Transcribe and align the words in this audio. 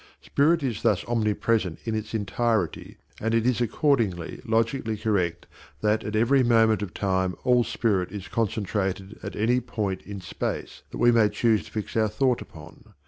Spirit 0.23 0.63
is 0.63 0.81
thus 0.81 1.05
omnipresent 1.07 1.77
in 1.85 1.93
its 1.93 2.15
entirety, 2.15 2.97
and 3.19 3.35
it 3.35 3.45
is 3.45 3.61
accordingly 3.61 4.41
logically 4.45 4.97
correct 4.97 5.45
that 5.81 6.03
at 6.03 6.15
every 6.15 6.41
moment 6.41 6.81
of 6.81 6.91
time 6.91 7.35
all 7.43 7.63
spirit 7.63 8.11
is 8.11 8.27
concentrated 8.27 9.19
at 9.21 9.35
any 9.35 9.59
point 9.59 10.01
in 10.01 10.19
space 10.19 10.81
that 10.89 10.97
we 10.97 11.11
may 11.11 11.29
choose 11.29 11.65
to 11.65 11.71
fix 11.71 11.95
our 11.95 12.07
thought 12.09 12.41
upon. 12.41 12.95